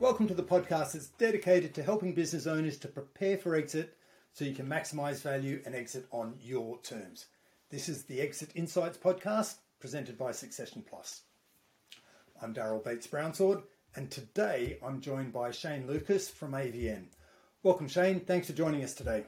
[0.00, 3.98] Welcome to the podcast that's dedicated to helping business owners to prepare for exit
[4.32, 7.26] so you can maximize value and exit on your terms.
[7.68, 11.20] This is the Exit Insights podcast presented by Succession Plus.
[12.40, 13.62] I'm Daryl Bates Brownsword,
[13.94, 17.04] and today I'm joined by Shane Lukas from AVN.
[17.62, 18.20] Welcome, Shane.
[18.20, 19.24] Thanks for joining us today.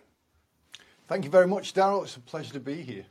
[1.06, 2.04] Thank you very much, Daryl.
[2.04, 3.04] It's a pleasure to be here.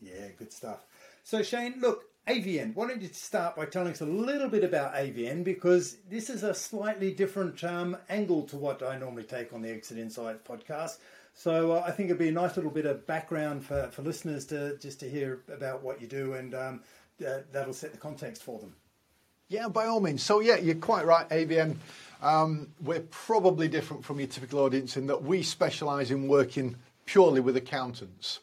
[0.00, 0.86] Yeah, good stuff.
[1.24, 4.92] So, Shane, look, AVN, why don't you start by telling us a little bit about
[4.92, 9.62] AVN because this is a slightly different um, angle to what I normally take on
[9.62, 10.98] the Exit Insight podcast.
[11.32, 14.44] So uh, I think it'd be a nice little bit of background for, for listeners
[14.46, 16.80] to just to hear about what you do, and um,
[17.26, 18.74] uh, that'll set the context for them.
[19.48, 20.22] Yeah, by all means.
[20.22, 21.76] So yeah, you're quite right, AVN.
[22.20, 26.76] Um, we're probably different from your typical audience in that we specialise in working
[27.06, 28.40] purely with accountants.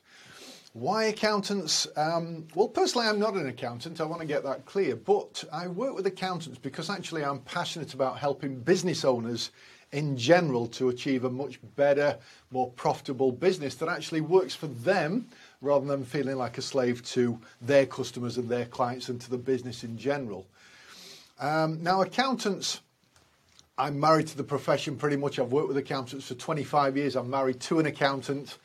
[0.75, 1.87] Why accountants?
[1.95, 4.01] Um, well, personally, I'm not an accountant.
[4.01, 4.97] I want to get that clear.
[4.97, 9.51] But I work with accountants because actually I'm passionate about helping business owners
[9.93, 12.17] in general to achieve a much better,
[12.51, 15.29] more profitable business that actually works for them
[15.61, 19.37] rather than feeling like a slave to their customers and their clients and to the
[19.37, 20.45] business in general.
[21.39, 22.81] Um, now, accountants,
[23.77, 25.39] I'm married to the profession pretty much.
[25.39, 27.15] I've worked with accountants for 25 years.
[27.15, 28.57] I'm married to an accountant.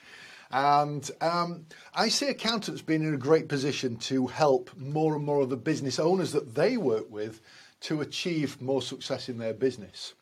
[0.50, 5.42] And um, I see accountants being in a great position to help more and more
[5.42, 7.40] of the business owners that they work with
[7.82, 10.14] to achieve more success in their business.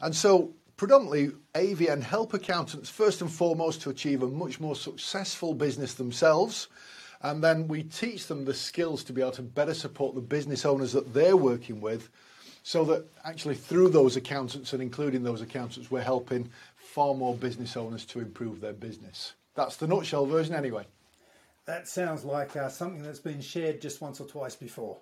[0.00, 5.54] And so, predominantly, AVN help accountants first and foremost to achieve a much more successful
[5.54, 6.68] business themselves.
[7.22, 10.64] And then we teach them the skills to be able to better support the business
[10.64, 12.10] owners that they're working with
[12.62, 17.76] so that actually through those accountants and including those accountants, we're helping far more business
[17.76, 19.34] owners to improve their business.
[19.58, 20.86] That's the nutshell version, anyway.
[21.64, 24.98] That sounds like uh, something that's been shared just once or twice before.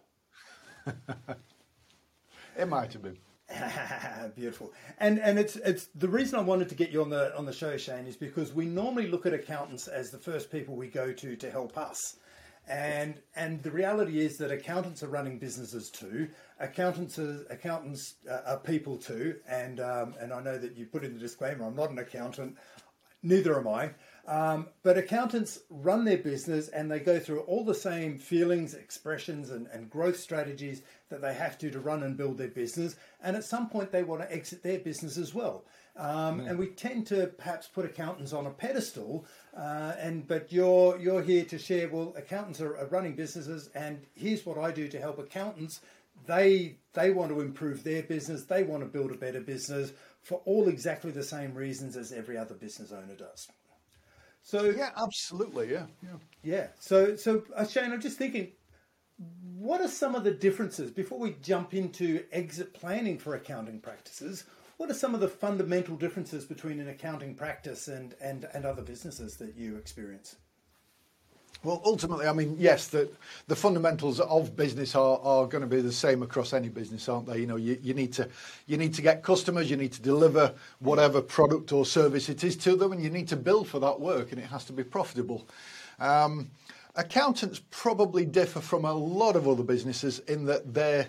[2.59, 3.19] it might have been.
[4.35, 7.45] Beautiful, and and it's it's the reason I wanted to get you on the on
[7.45, 10.89] the show, Shane, is because we normally look at accountants as the first people we
[10.89, 12.17] go to to help us,
[12.67, 16.29] and and the reality is that accountants are running businesses too.
[16.61, 21.05] Accountants are, accountants uh, are people too, and um, and I know that you put
[21.05, 21.67] in the disclaimer.
[21.67, 22.57] I'm not an accountant,
[23.23, 23.91] neither am I.
[24.27, 29.51] Um, but accountants run their business and they go through all the same feelings, expressions,
[29.51, 32.97] and, and growth strategies that they have to to run and build their business.
[33.23, 35.65] And at some point, they want to exit their business as well.
[35.97, 39.25] Um, And we tend to perhaps put accountants on a pedestal.
[39.57, 41.89] Uh, and but you're you're here to share.
[41.89, 45.81] Well, accountants are, are running businesses, and here's what I do to help accountants.
[46.27, 48.45] They they want to improve their business.
[48.45, 52.37] They want to build a better business for all exactly the same reasons as every
[52.37, 53.49] other business owner does.
[54.47, 56.67] So yeah, absolutely, yeah, yeah, yeah.
[56.79, 58.53] So so uh, Shane, I'm just thinking,
[59.59, 64.45] what are some of the differences before we jump into exit planning for accounting practices?
[64.77, 68.83] What are some of the fundamental differences between an accounting practice and and, and other
[68.83, 70.37] businesses that you experience?
[71.65, 73.09] Well, ultimately, I mean, yes, the,
[73.49, 77.27] the fundamentals of business are, are going to be the same across any business, aren't
[77.27, 77.39] they?
[77.39, 78.29] You know, you, you need to
[78.67, 82.57] you need to get customers, you need to deliver whatever product or service it is
[82.59, 84.85] to them, and you need to bill for that work, and it has to be
[84.85, 85.47] profitable.
[85.99, 86.51] Um,
[86.95, 91.09] accountants probably differ from a lot of other businesses in that their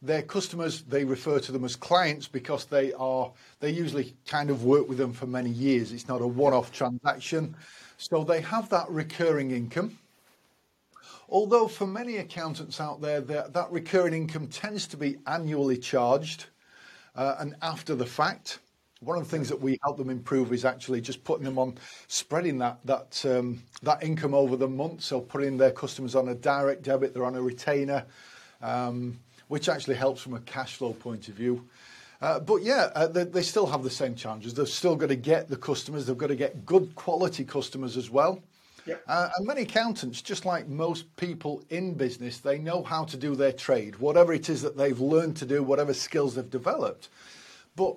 [0.00, 4.64] their customers they refer to them as clients because they are they usually kind of
[4.64, 5.92] work with them for many years.
[5.92, 7.56] It's not a one-off transaction.
[7.98, 9.98] So they have that recurring income.
[11.28, 16.46] Although for many accountants out there, that, recurring income tends to be annually charged
[17.16, 18.60] uh, and after the fact.
[19.00, 21.78] One of the things that we help them improve is actually just putting them on
[22.08, 25.02] spreading that that um, that income over the month.
[25.02, 28.04] So putting their customers on a direct debit, they're on a retainer,
[28.60, 31.64] um, which actually helps from a cash flow point of view.
[32.20, 34.54] Uh, but yeah, uh, they, they, still have the same challenges.
[34.54, 36.06] They've still got to get the customers.
[36.06, 38.42] They've got to get good quality customers as well.
[38.86, 39.02] Yep.
[39.06, 43.36] Uh, and many accountants, just like most people in business, they know how to do
[43.36, 47.08] their trade, whatever it is that they've learned to do, whatever skills they've developed.
[47.76, 47.96] But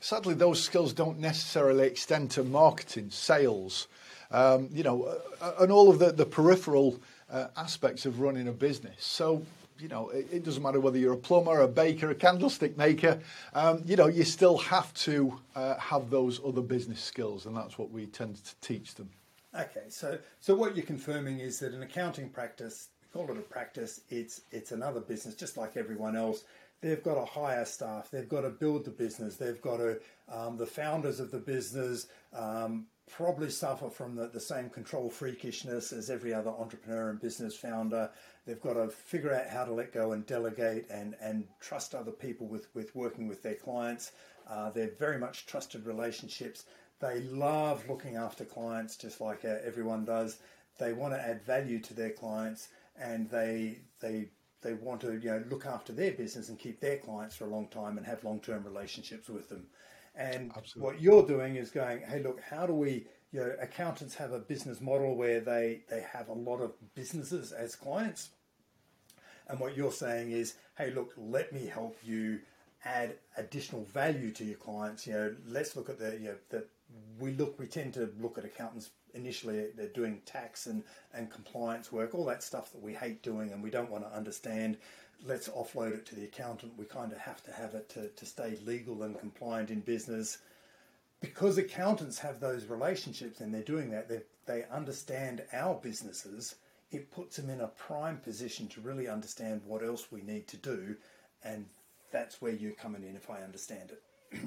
[0.00, 3.88] sadly, those skills don't necessarily extend to marketing, sales,
[4.32, 5.04] um, you know,
[5.40, 7.00] uh, and all of the, the peripheral
[7.30, 8.96] uh, aspects of running a business.
[8.98, 9.46] So
[9.82, 13.18] you know, it, it, doesn't matter whether you're a plumber, a baker, a candlestick maker.
[13.52, 17.76] Um, you know, you still have to uh, have those other business skills, and that's
[17.78, 19.10] what we tend to teach them.
[19.58, 24.02] Okay, so so what you're confirming is that an accounting practice, call it a practice,
[24.08, 26.44] it's it's another business, just like everyone else.
[26.80, 28.10] They've got to hire staff.
[28.10, 29.36] They've got to build the business.
[29.36, 34.40] They've got to um, the founders of the business um, probably suffer from the, the
[34.40, 38.10] same control freakishness as every other entrepreneur and business founder.
[38.46, 42.10] They've got to figure out how to let go and delegate and, and trust other
[42.10, 44.12] people with, with working with their clients.
[44.48, 46.64] Uh, they're very much trusted relationships.
[47.00, 50.38] They love looking after clients just like uh, everyone does.
[50.78, 54.30] They want to add value to their clients and they, they,
[54.62, 57.50] they want to you know, look after their business and keep their clients for a
[57.50, 59.66] long time and have long term relationships with them.
[60.14, 60.82] And Absolutely.
[60.82, 64.38] what you're doing is going, hey, look, how do we, you know, accountants have a
[64.38, 68.30] business model where they, they have a lot of businesses as clients.
[69.48, 72.40] And what you're saying is, hey, look, let me help you
[72.84, 75.06] add additional value to your clients.
[75.06, 76.68] You know, let's look at the, you know, that
[77.18, 80.82] we look, we tend to look at accountants initially, they're doing tax and,
[81.14, 84.16] and compliance work, all that stuff that we hate doing and we don't want to
[84.16, 84.78] understand
[85.24, 86.72] let's offload it to the accountant.
[86.76, 90.38] We kind of have to have it to, to stay legal and compliant in business.
[91.20, 96.56] Because accountants have those relationships and they're doing that, they, they understand our businesses,
[96.90, 100.56] it puts them in a prime position to really understand what else we need to
[100.56, 100.96] do.
[101.44, 101.66] And
[102.12, 104.38] that's where you're coming in, if I understand it.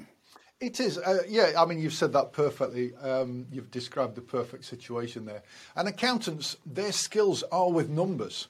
[0.58, 1.52] It is, uh, yeah.
[1.58, 2.94] I mean, you've said that perfectly.
[2.96, 5.42] Um, you've described the perfect situation there.
[5.74, 8.48] And accountants, their skills are with numbers.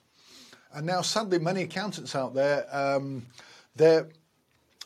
[0.72, 3.26] And now, sadly, many accountants out there, um,
[3.74, 4.08] they're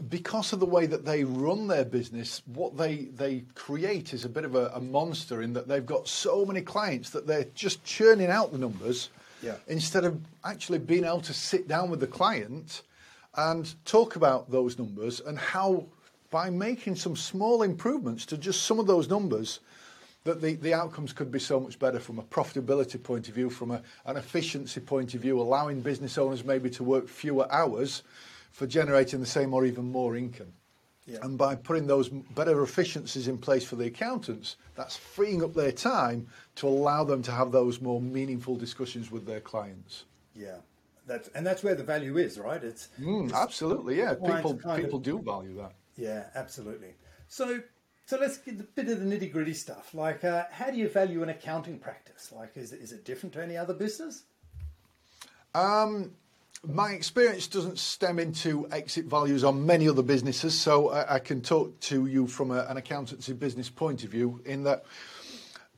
[0.08, 4.28] because of the way that they run their business, what they, they create is a
[4.28, 7.84] bit of a, a, monster in that they've got so many clients that they're just
[7.84, 9.10] churning out the numbers
[9.42, 9.56] yeah.
[9.68, 12.80] instead of actually being able to sit down with the client
[13.36, 15.86] and talk about those numbers and how,
[16.30, 19.60] by making some small improvements to just some of those numbers,
[20.24, 23.48] that the, the outcomes could be so much better from a profitability point of view,
[23.48, 28.02] from a, an efficiency point of view, allowing business owners maybe to work fewer hours
[28.50, 30.52] for generating the same or even more income.
[31.06, 31.18] Yeah.
[31.22, 35.72] And by putting those better efficiencies in place for the accountants, that's freeing up their
[35.72, 40.04] time to allow them to have those more meaningful discussions with their clients.
[40.36, 40.58] Yeah.
[41.06, 42.62] That's, and that's where the value is, right?
[42.62, 44.14] It's, mm, it's absolutely, yeah.
[44.14, 45.72] People people of, do value that.
[45.96, 46.94] Yeah, absolutely.
[47.28, 47.60] So
[48.10, 49.94] so let's get a bit of the nitty gritty stuff.
[49.94, 52.32] Like, uh, how do you value an accounting practice?
[52.34, 54.24] Like, is, is it different to any other business?
[55.54, 56.10] Um,
[56.66, 61.40] my experience doesn't stem into exit values on many other businesses, so I, I can
[61.40, 64.84] talk to you from a, an accountancy business point of view in that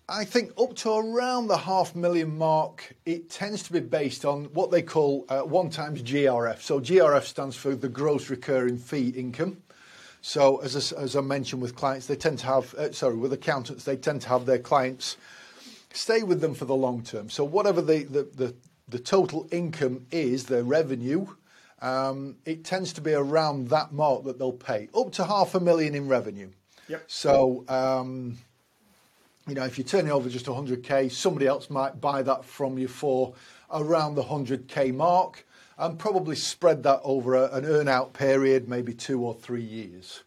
[0.09, 4.47] I think up to around the half million mark, it tends to be based on
[4.47, 6.61] what they call uh, one times GRF.
[6.61, 9.63] So GRF stands for the gross recurring fee income.
[10.21, 13.33] So as I, as I mentioned with clients, they tend to have, uh, sorry, with
[13.33, 15.17] accountants, they tend to have their clients
[15.93, 17.29] stay with them for the long term.
[17.31, 18.55] So whatever the, the, the,
[18.89, 21.27] the total income is, their revenue,
[21.81, 25.61] um, it tends to be around that mark that they'll pay, up to half a
[25.61, 26.51] million in revenue.
[26.89, 27.05] Yep.
[27.07, 28.39] So, um,
[29.49, 32.89] you know, if you're turning over just 100k, somebody else might buy that from you
[32.89, 33.35] for
[33.73, 35.45] around the 100k mark
[35.79, 40.23] and probably spread that over a, an earn out period, maybe two or three years.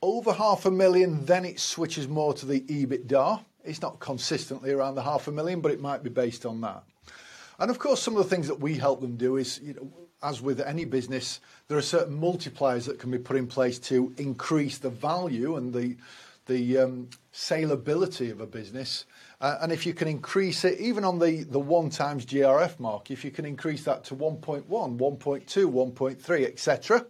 [0.00, 3.44] Over half a million, then it switches more to the EBITDA.
[3.64, 6.82] It's not consistently around the half a million, but it might be based on that.
[7.60, 9.92] And of course, some of the things that we help them do is, you know,
[10.22, 14.12] as with any business, there are certain multipliers that can be put in place to
[14.18, 15.96] increase the value and the
[16.46, 19.04] the um, saleability of a business.
[19.40, 23.10] Uh, and if you can increase it, even on the, the one times GRF mark,
[23.10, 27.06] if you can increase that to 1.1, 1.2, 1.3, etc.,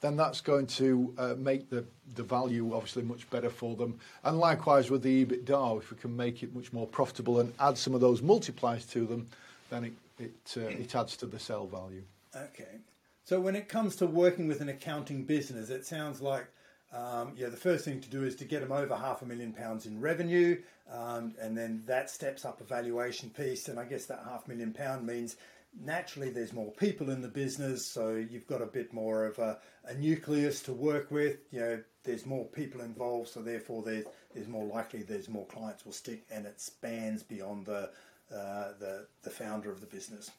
[0.00, 1.84] then that's going to uh, make the,
[2.16, 3.98] the value obviously much better for them.
[4.24, 7.78] And likewise with the EBITDA, if we can make it much more profitable and add
[7.78, 9.28] some of those multipliers to them,
[9.70, 12.02] then it, it, uh, it adds to the sell value.
[12.34, 12.80] Okay.
[13.24, 16.46] So when it comes to working with an accounting business, it sounds like
[16.92, 19.52] um, yeah, the first thing to do is to get them over half a million
[19.52, 23.68] pounds in revenue, um, and then that steps up a valuation piece.
[23.68, 25.36] And I guess that half million pound means
[25.80, 29.58] naturally there's more people in the business, so you've got a bit more of a,
[29.86, 31.38] a nucleus to work with.
[31.50, 35.86] You know, there's more people involved, so therefore there's there's more likely there's more clients
[35.86, 37.90] will stick, and it spans beyond the
[38.30, 40.30] uh, the the founder of the business.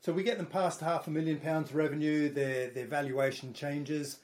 [0.00, 4.20] So we get them past half a million pounds revenue, their their valuation changes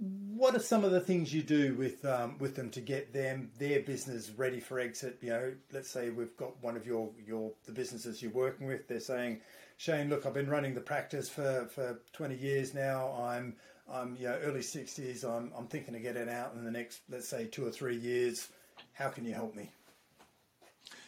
[0.00, 3.50] what are some of the things you do with um, with them to get them
[3.58, 5.18] their business ready for exit?
[5.20, 8.88] You know, let's say we've got one of your your the businesses you're working with.
[8.88, 9.40] They're saying,
[9.76, 13.12] Shane, look, I've been running the practice for, for 20 years now.
[13.20, 13.54] I'm
[13.90, 15.24] I'm you know early 60s.
[15.24, 18.48] I'm I'm thinking of getting out in the next let's say two or three years.
[18.92, 19.70] How can you help me?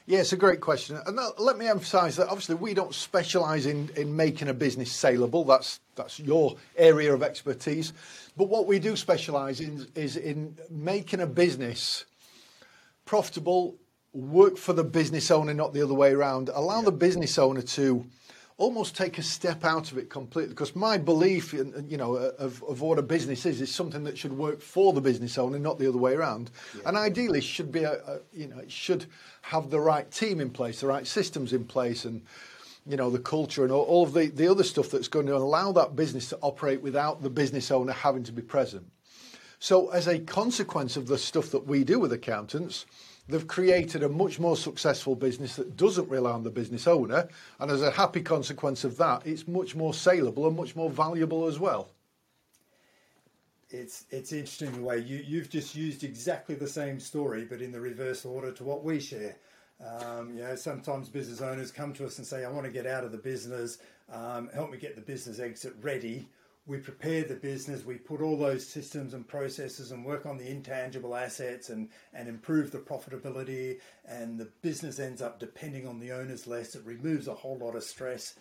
[0.08, 0.96] Yeah, it's a great question.
[0.96, 4.92] Uh, and let me emphasise that obviously we don't specialise in, in making a business
[4.92, 5.44] saleable.
[5.44, 7.92] That's that's your area of expertise.
[8.36, 12.04] But what we do specialise in is in making a business
[13.04, 13.76] profitable,
[14.12, 16.50] work for the business owner, not the other way around.
[16.54, 18.06] Allow the business owner to
[18.58, 20.50] almost take a step out of it completely.
[20.50, 23.74] Because my belief, in, uh, you know, uh, of, of what a business is, is
[23.74, 26.50] something that should work for the business owner, not the other way around.
[26.74, 26.82] Yeah.
[26.86, 29.06] And ideally, should be a, a, you know, it should
[29.42, 32.22] have the right team in place, the right systems in place, and
[32.88, 35.36] you know the culture and all, all of the, the other stuff that's going to
[35.36, 38.86] allow that business to operate without the business owner having to be present.
[39.58, 42.86] So, as a consequence of the stuff that we do with accountants,
[43.28, 47.28] they've created a much more successful business that doesn't rely on the business owner.
[47.58, 51.46] And as a happy consequence of that, it's much more saleable and much more valuable
[51.46, 51.90] as well.
[53.68, 57.72] It's it's interesting the way you you've just used exactly the same story, but in
[57.72, 59.36] the reverse order to what we share.
[59.84, 62.86] Um, you know, sometimes business owners come to us and say, "I want to get
[62.86, 63.78] out of the business.
[64.10, 66.28] Um, help me get the business exit ready."
[66.66, 70.48] We prepare the business, we put all those systems and processes and work on the
[70.48, 76.10] intangible assets and, and improve the profitability, and the business ends up depending on the
[76.10, 76.74] owners less.
[76.74, 78.34] It removes a whole lot of stress,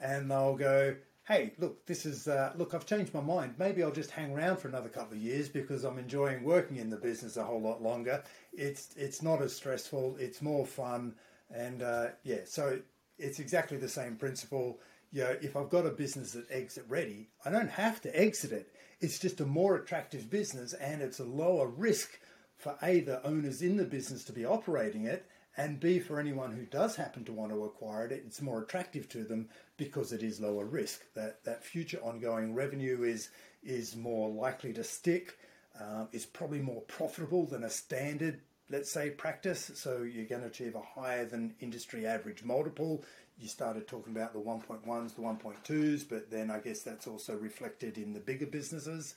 [0.00, 2.74] and they'll go, Hey, look, this is uh, look.
[2.74, 3.54] I've changed my mind.
[3.56, 6.90] Maybe I'll just hang around for another couple of years because I'm enjoying working in
[6.90, 8.24] the business a whole lot longer.
[8.52, 10.16] It's it's not as stressful.
[10.18, 11.14] It's more fun,
[11.48, 12.40] and uh, yeah.
[12.44, 12.80] So
[13.18, 14.80] it's exactly the same principle
[15.12, 18.50] you know, if I've got a business that exit ready, I don't have to exit
[18.52, 18.74] it.
[19.00, 22.18] It's just a more attractive business and it's a lower risk
[22.56, 25.26] for A, the owners in the business to be operating it,
[25.56, 29.08] and B, for anyone who does happen to want to acquire it, it's more attractive
[29.10, 31.02] to them because it is lower risk.
[31.14, 33.28] That, that future ongoing revenue is,
[33.62, 35.36] is more likely to stick,
[35.78, 38.40] um, is probably more profitable than a standard
[38.70, 43.04] let's say practice so you're going to achieve a higher than industry average multiple
[43.42, 47.98] you started talking about the 1.1s, the 1.2s, but then I guess that's also reflected
[47.98, 49.14] in the bigger businesses.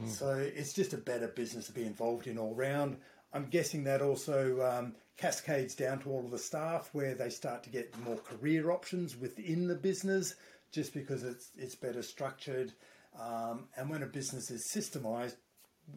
[0.00, 0.08] Mm.
[0.08, 2.96] So it's just a better business to be involved in all round.
[3.32, 7.62] I'm guessing that also um, cascades down to all of the staff where they start
[7.64, 10.34] to get more career options within the business
[10.70, 12.72] just because it's it's better structured.
[13.18, 15.36] Um, and when a business is systemized,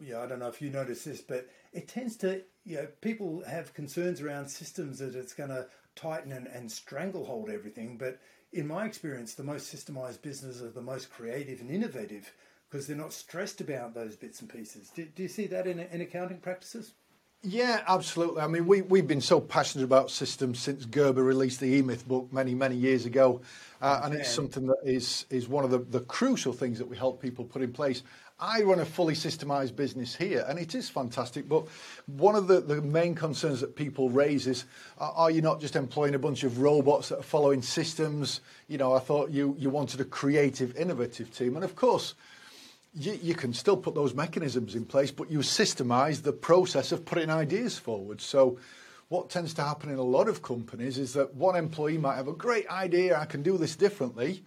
[0.00, 3.42] yeah, I don't know if you notice this, but it tends to, you know, people
[3.48, 7.96] have concerns around systems that it's going to tighten and, and stranglehold everything.
[7.96, 8.20] But
[8.52, 12.32] in my experience, the most systemized businesses are the most creative and innovative
[12.70, 14.90] because they're not stressed about those bits and pieces.
[14.94, 16.92] Do, do you see that in, in accounting practices?
[17.42, 18.42] Yeah, absolutely.
[18.42, 22.32] I mean, we, we've been so passionate about systems since Gerber released the E-Myth book
[22.32, 23.40] many, many years ago.
[23.80, 26.96] Uh, and it's something that is, is one of the, the crucial things that we
[26.96, 28.02] help people put in place.
[28.38, 31.48] I run a fully systemized business here, and it is fantastic.
[31.48, 31.64] But
[32.04, 34.66] one of the, the main concerns that people raise is
[34.98, 38.42] are, are you not just employing a bunch of robots that are following systems?
[38.68, 41.56] You know, I thought you, you wanted a creative, innovative team.
[41.56, 42.14] And of course,
[42.94, 47.06] you, you can still put those mechanisms in place, but you systemize the process of
[47.06, 48.20] putting ideas forward.
[48.20, 48.58] So,
[49.08, 52.26] what tends to happen in a lot of companies is that one employee might have
[52.26, 54.42] a great idea, I can do this differently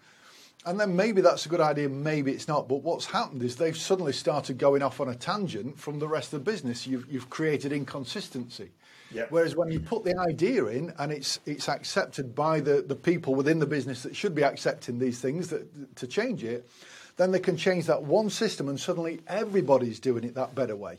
[0.66, 2.68] and then maybe that's a good idea, maybe it's not.
[2.68, 6.34] But what's happened is they've suddenly started going off on a tangent from the rest
[6.34, 6.86] of the business.
[6.86, 8.72] You've, you've created inconsistency.
[9.12, 9.32] Yep.
[9.32, 13.34] Whereas when you put the idea in and it's it's accepted by the, the people
[13.34, 16.70] within the business that should be accepting these things that, to change it,
[17.18, 20.98] then they can change that one system and suddenly everybody's doing it that better way.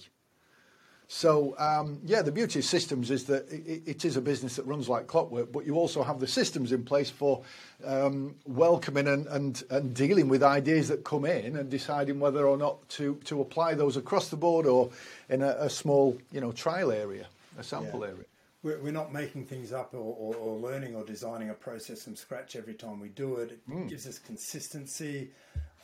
[1.12, 4.64] So um, yeah, the beauty of systems is that it, it is a business that
[4.64, 7.43] runs like clockwork, but you also have the systems in place for
[7.85, 12.57] um, welcoming and, and, and dealing with ideas that come in and deciding whether or
[12.57, 14.88] not to, to apply those across the board or
[15.29, 17.26] in a, small you know trial area,
[17.59, 18.07] a sample yeah.
[18.07, 18.25] area.
[18.62, 23.00] We're, not making things up or, learning or designing a process from scratch every time
[23.00, 23.50] we do it.
[23.50, 23.88] It mm.
[23.88, 25.31] gives us consistency.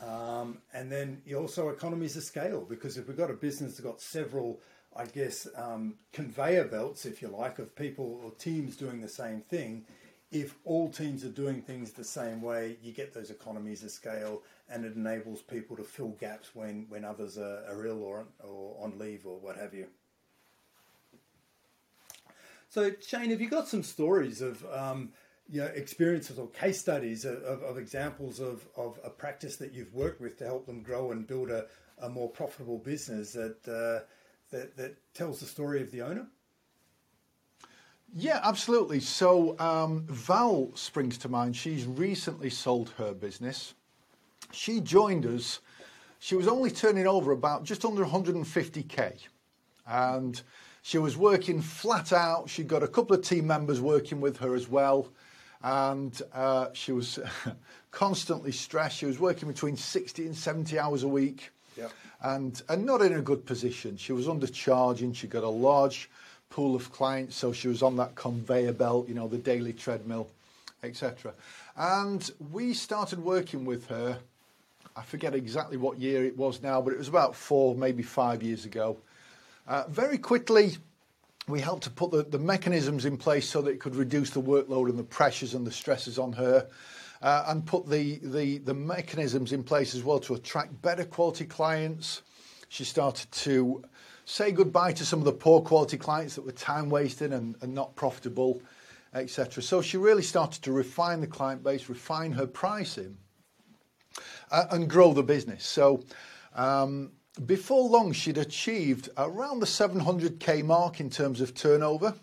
[0.00, 4.00] Um, and then also economies of scale because if we've got a business that's got
[4.00, 4.61] several
[4.97, 9.41] I guess, um, conveyor belts, if you like, of people or teams doing the same
[9.41, 9.85] thing.
[10.33, 14.43] If all teams are doing things the same way, you get those economies of scale
[14.69, 18.76] and it enables people to fill gaps when, when others are, are ill or, or
[18.83, 19.87] on leave or what have you.
[22.69, 25.11] So, Shane, have you got some stories of um,
[25.49, 29.73] you know, experiences or case studies of, of, of, examples of, of a practice that
[29.73, 31.67] you've worked with to help them grow and build a,
[32.03, 34.05] a more profitable business that uh,
[34.50, 36.26] that, that tells the story of the owner?
[38.15, 39.00] Yeah, absolutely.
[39.00, 41.57] So um, Val springs to mind.
[41.57, 43.75] She's recently sold her business.
[44.53, 45.61] She joined us.
[46.19, 49.19] She was only turning over about just under 150k,
[49.87, 50.41] and
[50.83, 52.49] she was working flat out.
[52.49, 55.09] She got a couple of team members working with her as well,
[55.62, 57.19] and uh, she was
[57.91, 58.97] constantly stressed.
[58.97, 61.50] She was working between 60 and 70 hours a week.
[61.76, 61.92] Yep
[62.23, 63.97] and, and not in a good position.
[63.97, 65.14] She was undercharging.
[65.14, 66.11] She got a large
[66.50, 67.37] pool of clients.
[67.37, 70.28] So she was on that conveyor belt, you know, the daily treadmill,
[70.83, 71.33] etc.
[71.76, 74.18] And we started working with her.
[74.97, 78.42] I forget exactly what year it was now, but it was about four, maybe five
[78.42, 78.97] years ago.
[79.68, 80.76] Uh, very quickly,
[81.49, 84.40] we helped to put the, the mechanisms in place so that it could reduce the
[84.40, 86.66] workload and the pressures and the stresses on her.
[87.23, 92.23] Uh, and put the, the, mechanisms in place as well to attract better quality clients.
[92.68, 93.82] She started to
[94.26, 97.75] say goodbye to some of the poor quality clients that were time wasting and, and
[97.75, 98.61] not profitable,
[99.14, 99.62] etc.
[99.62, 103.16] So she really started to refine the client base, refine her pricing,
[104.50, 105.64] uh, and grow the business.
[105.64, 106.04] So
[106.54, 107.12] um,
[107.44, 112.14] before long, she'd achieved around the 700k mark in terms of turnover.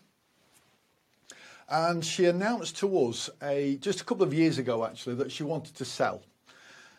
[1.73, 5.41] And she announced to us a, just a couple of years ago, actually, that she
[5.41, 6.21] wanted to sell.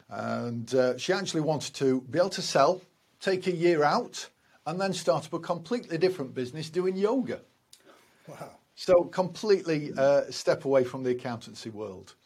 [0.09, 2.83] And uh, she actually wanted to be able to sell,
[3.21, 4.29] take a year out,
[4.67, 7.41] and then start up a completely different business doing yoga.
[8.27, 8.51] Wow.
[8.75, 12.17] So, completely uh, step away from the accountancy world.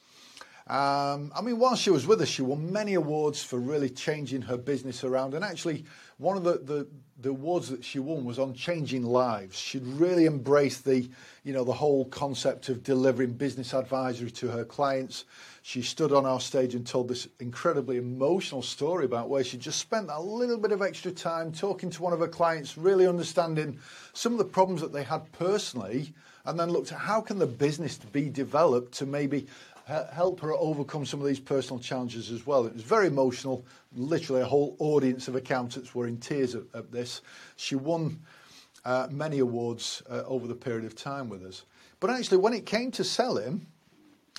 [0.68, 4.40] Um, I mean, while she was with us, she won many awards for really changing
[4.42, 5.34] her business around.
[5.34, 5.84] And actually,
[6.16, 6.88] one of the, the,
[7.20, 9.58] the awards that she won was on changing lives.
[9.58, 11.08] She'd really embraced the,
[11.42, 15.24] you know, the whole concept of delivering business advisory to her clients.
[15.62, 19.80] She stood on our stage and told this incredibly emotional story about where she just
[19.80, 23.80] spent a little bit of extra time talking to one of her clients, really understanding
[24.12, 27.46] some of the problems that they had personally, and then looked at how can the
[27.46, 29.46] business be developed to maybe
[29.88, 32.66] help her overcome some of these personal challenges as well.
[32.66, 33.64] It was very emotional.
[33.94, 37.22] Literally, a whole audience of accountants were in tears at, at this.
[37.56, 38.20] She won
[38.84, 41.64] uh, many awards uh, over the period of time with us.
[42.00, 43.66] But actually, when it came to selling,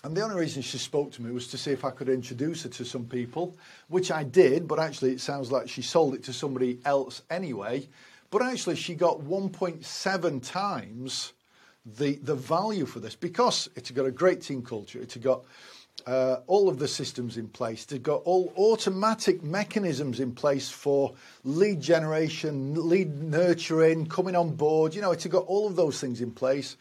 [0.03, 2.63] and the only reason she spoke to me was to see if I could introduce
[2.63, 6.24] her to some people, which I did, but actually, it sounds like she sold it
[6.25, 7.88] to somebody else anyway.
[8.29, 11.34] But actually, she got 1.7 times
[11.98, 15.43] the, the value for this because it's got a great team culture, it's got
[16.05, 21.13] uh, all of the systems in place, it's got all automatic mechanisms in place for
[21.43, 24.95] lead generation, lead nurturing, coming on board.
[24.95, 26.78] You know, it's got all of those things in place.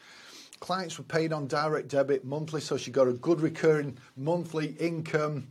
[0.60, 5.48] Clients were paid on direct debit monthly, so she got a good recurring monthly income.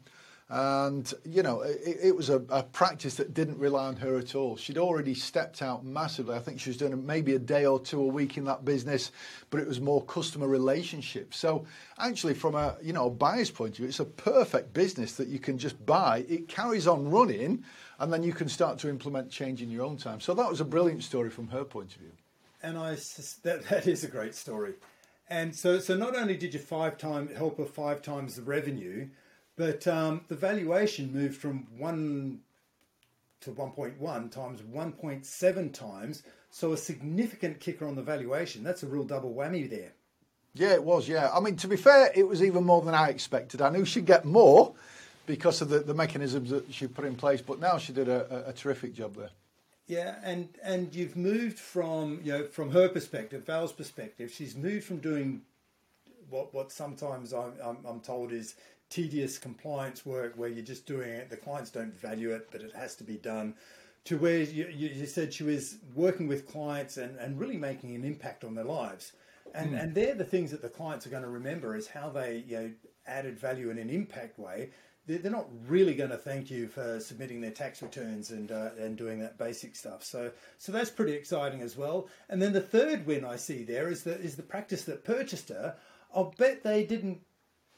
[0.50, 4.34] And, you know, it, it was a, a, practice that didn't rely on her at
[4.34, 4.56] all.
[4.56, 6.36] She'd already stepped out massively.
[6.36, 9.12] I think she was doing maybe a day or two a week in that business,
[9.50, 11.38] but it was more customer relationships.
[11.38, 11.66] So
[12.00, 15.28] actually, from a, you know, a buyer's point of view, it's a perfect business that
[15.28, 16.24] you can just buy.
[16.30, 17.66] It carries on running,
[18.00, 20.22] and then you can start to implement change in your own time.
[20.22, 22.12] So that was a brilliant story from her point of view.
[22.64, 22.96] And I,
[23.44, 24.76] that, that is a great story.
[25.30, 29.10] And so, so not only did you five time help her five times the revenue,
[29.58, 32.39] but um, the valuation moved from 1
[33.41, 36.24] to 1.1 times 1.7 times.
[36.50, 38.63] So a significant kicker on the valuation.
[38.63, 39.91] That's a real double whammy there.
[40.54, 41.08] Yeah, it was.
[41.08, 41.30] Yeah.
[41.34, 43.62] I mean, to be fair, it was even more than I expected.
[43.62, 44.74] I knew she'd get more
[45.26, 48.46] because of the, the mechanisms that she put in place, but now she did a,
[48.48, 49.30] a, a terrific job there.
[49.88, 54.86] Yeah, and and you've moved from you know from her perspective, Val's perspective, she's moved
[54.86, 55.43] from doing
[56.30, 58.56] what what sometimes I'm, I'm, I'm told is
[58.89, 62.73] tedious compliance work where you're just doing it, the clients don't value it, but it
[62.73, 63.56] has to be done,
[64.06, 68.06] to where you, you said she was working with clients and, and really making an
[68.06, 69.12] impact on their lives.
[69.54, 69.82] And, mm.
[69.82, 72.58] and they're the things that the clients are going to remember is how they you
[72.58, 72.71] know,
[73.06, 74.69] added value in an impact way.
[75.06, 78.71] They're, they're not really going to thank you for submitting their tax returns and uh,
[78.78, 80.04] and doing that basic stuff.
[80.04, 82.10] So so that's pretty exciting as well.
[82.30, 85.50] And then the third win I see there is the is the practice that purchased
[85.50, 85.76] her.
[86.13, 87.21] I'll bet they didn't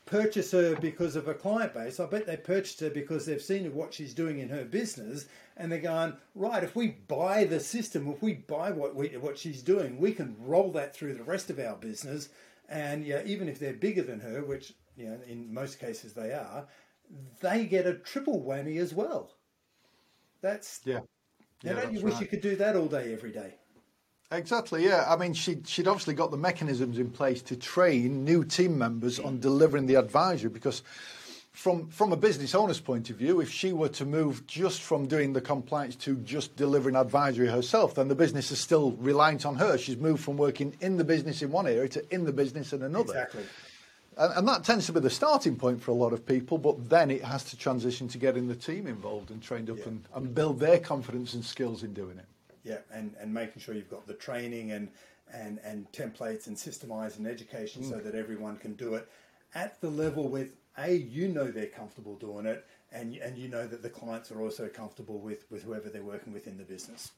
[0.10, 2.00] purchase her because of her client base.
[2.00, 5.72] I bet they purchased her because they've seen what she's doing in her business, and
[5.72, 6.63] they're going right.
[6.63, 10.36] If we buy the system, if we buy what we, what she's doing, we can
[10.39, 12.30] roll that through the rest of our business.
[12.67, 16.32] And yeah, even if they're bigger than her, which you know in most cases they
[16.32, 16.67] are,
[17.41, 19.36] they get a triple whammy as well.
[20.41, 21.02] That's yeah.
[21.63, 22.22] yeah don't you wish right.
[22.22, 23.59] you could do that all day, every day?
[24.32, 25.06] Exactly, yeah.
[25.08, 29.20] I mean, she'd, she'd obviously got the mechanisms in place to train new team members
[29.20, 30.84] on delivering the advisory because
[31.52, 35.08] from from a business owner's point of view, if she were to move just from
[35.08, 39.56] doing the compliance to just delivering advisory herself, then the business is still reliant on
[39.56, 39.80] her.
[39.80, 42.84] She's moved from working in the business in one area to in the business in
[42.84, 43.13] another.
[43.13, 43.44] Exactly.
[44.15, 46.88] And, and that tends to be the starting point for a lot of people, but
[46.88, 49.88] then it has to transition to getting the team involved and trained up yeah.
[49.88, 52.26] and, and build their confidence and skills in doing it
[52.63, 54.89] yeah, and, and making sure you've got the training and
[55.32, 57.89] and and templates and systemizing education mm.
[57.89, 59.08] so that everyone can do it
[59.54, 63.67] at the level with a you know they're comfortable doing it and and you know
[63.67, 67.12] that the clients are also comfortable with with whoever they're working with in the business.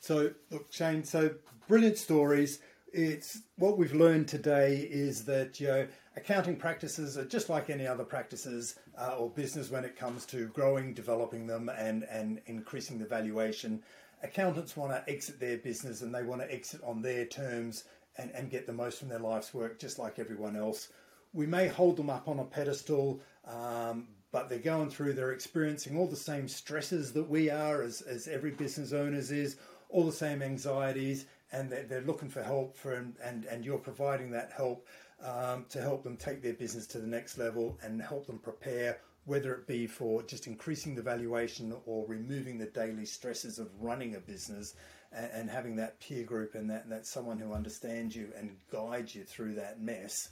[0.00, 1.30] So, look, Shane, so
[1.68, 2.58] brilliant stories.
[2.92, 7.86] It's what we've learned today is that you know accounting practices are just like any
[7.86, 12.98] other practices uh, or business when it comes to growing, developing them, and and increasing
[12.98, 13.82] the valuation.
[14.22, 17.84] Accountants want to exit their business and they want to exit on their terms
[18.18, 20.88] and, and get the most from their life's work, just like everyone else.
[21.32, 25.96] We may hold them up on a pedestal, um, but they're going through, they're experiencing
[25.96, 29.56] all the same stresses that we are as, as every business owners is,
[29.88, 33.78] all the same anxieties, and they're, they're looking for help for and, and, and you're
[33.78, 34.86] providing that help
[35.22, 38.98] um, to help them take their business to the next level and help them prepare
[39.24, 44.16] whether it be for just increasing the valuation or removing the daily stresses of running
[44.16, 44.74] a business
[45.12, 48.56] and, and having that peer group and that, and that someone who understands you and
[48.70, 50.30] guides you through that mess.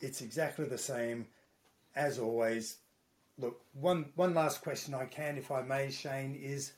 [0.00, 1.26] It's exactly the same
[1.94, 2.78] as always.
[3.38, 6.72] Look, one, one last question I can, if I may, Shane, is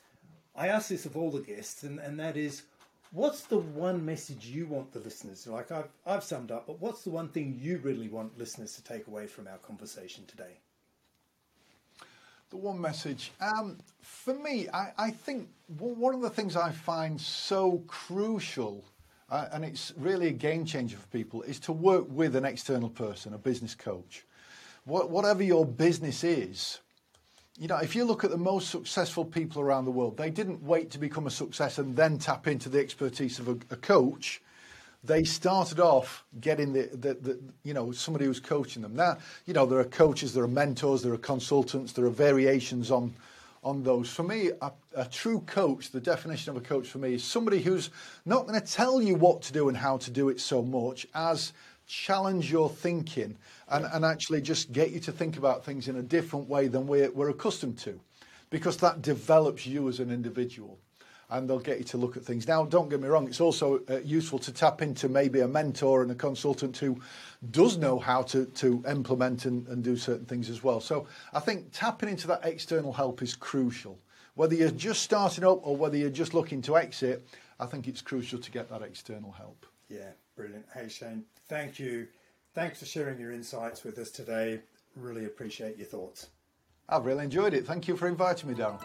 [0.57, 2.63] I ask this of all the guests, and, and that is
[3.13, 7.03] what's the one message you want the listeners like I've, I've summed up but what's
[7.03, 10.59] the one thing you really want listeners to take away from our conversation today?
[12.51, 17.21] The one message um, for me I, I, think one of the things i find
[17.21, 18.85] so crucial
[19.29, 22.89] uh, and it's really a game changer for people is to work with an external
[22.89, 24.25] person a business coach.
[24.85, 26.79] What, whatever your business is
[27.59, 30.63] you know, if you look at the most successful people around the world, they didn't
[30.63, 34.43] wait to become a success and then tap into the expertise of a, a coach.
[35.03, 38.97] They started off getting the, the, the, you know, somebody who's coaching them.
[38.97, 42.91] Now, you know, there are coaches, there are mentors, there are consultants, there are variations
[42.91, 43.15] on,
[43.63, 44.11] on those.
[44.11, 47.63] For me, a, a true coach, the definition of a coach for me is somebody
[47.63, 47.91] who's
[48.25, 51.07] not going to tell you what to do and how to do it so much
[51.15, 51.53] as
[51.87, 53.37] challenge your thinking
[53.69, 56.87] and, and actually just get you to think about things in a different way than
[56.87, 58.01] we're, we're accustomed to
[58.51, 60.79] because that develops you as an individual
[61.31, 62.47] and they'll get you to look at things.
[62.47, 66.03] Now, don't get me wrong, it's also uh, useful to tap into maybe a mentor
[66.03, 67.01] and a consultant who
[67.51, 70.81] does know how to, to implement and, and do certain things as well.
[70.81, 73.99] So I think tapping into that external help is crucial.
[74.35, 77.27] Whether you're just starting up or whether you're just looking to exit,
[77.59, 79.67] I think it's crucial to get that external help.
[79.89, 80.67] Yeah, brilliant.
[80.75, 82.09] Hey, Shane, thank you.
[82.55, 84.61] Thanks for sharing your insights with us today.
[84.97, 86.29] Really appreciate your thoughts.
[86.89, 87.67] I've really enjoyed it.
[87.67, 88.81] Thank you for inviting me, Darryl.